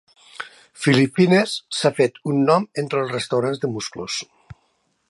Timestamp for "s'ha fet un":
1.81-2.43